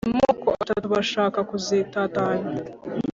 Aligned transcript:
amoko 0.09 0.47
atatu 0.61 0.85
bashaka 0.93 1.39
kuzitatanya 1.49 2.55